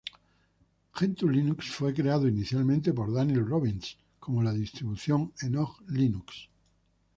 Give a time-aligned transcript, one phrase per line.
[0.95, 6.49] Gentoo Linux fue creado inicialmente por Daniel Robbins como la distribución Enoch Linux.